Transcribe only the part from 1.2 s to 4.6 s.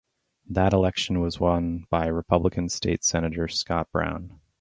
won by Republican state senator Scott Brown.